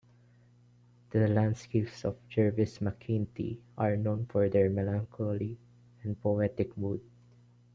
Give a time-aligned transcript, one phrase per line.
[1.11, 5.59] The landscapes of Jervis McEntee are known for their melancholy
[6.01, 7.01] and poetic mood.